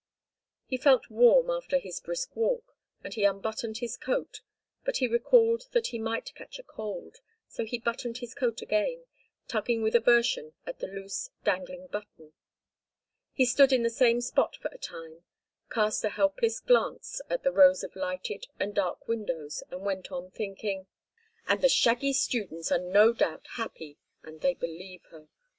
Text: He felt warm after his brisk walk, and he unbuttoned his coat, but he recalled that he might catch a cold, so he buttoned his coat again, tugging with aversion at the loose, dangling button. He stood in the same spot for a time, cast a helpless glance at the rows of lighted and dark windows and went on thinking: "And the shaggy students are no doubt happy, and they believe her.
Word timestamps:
He 0.65 0.77
felt 0.77 1.11
warm 1.11 1.51
after 1.51 1.77
his 1.77 1.99
brisk 1.99 2.35
walk, 2.35 2.75
and 3.03 3.13
he 3.13 3.23
unbuttoned 3.23 3.77
his 3.77 3.97
coat, 3.97 4.41
but 4.83 4.97
he 4.97 5.05
recalled 5.07 5.65
that 5.73 5.89
he 5.89 5.99
might 5.99 6.33
catch 6.33 6.57
a 6.57 6.63
cold, 6.63 7.17
so 7.47 7.65
he 7.65 7.77
buttoned 7.77 8.17
his 8.17 8.33
coat 8.33 8.63
again, 8.63 9.05
tugging 9.47 9.83
with 9.83 9.93
aversion 9.95 10.53
at 10.65 10.79
the 10.79 10.87
loose, 10.87 11.29
dangling 11.43 11.85
button. 11.85 12.33
He 13.31 13.45
stood 13.45 13.71
in 13.71 13.83
the 13.83 13.91
same 13.91 14.21
spot 14.21 14.55
for 14.55 14.69
a 14.73 14.79
time, 14.79 15.23
cast 15.69 16.03
a 16.03 16.09
helpless 16.09 16.59
glance 16.59 17.21
at 17.29 17.43
the 17.43 17.51
rows 17.51 17.83
of 17.83 17.95
lighted 17.95 18.47
and 18.59 18.73
dark 18.73 19.07
windows 19.07 19.61
and 19.69 19.81
went 19.81 20.11
on 20.11 20.31
thinking: 20.31 20.87
"And 21.47 21.61
the 21.61 21.69
shaggy 21.69 22.13
students 22.13 22.71
are 22.71 22.79
no 22.79 23.13
doubt 23.13 23.45
happy, 23.51 23.99
and 24.23 24.41
they 24.41 24.55
believe 24.55 25.03
her. 25.11 25.27